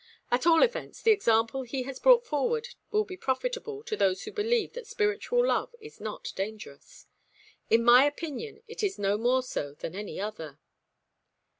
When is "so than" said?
9.43-9.93